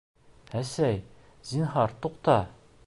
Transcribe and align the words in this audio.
Әсәй, 0.61 0.97
зинһар, 1.51 1.97
туҡта! 2.07 2.39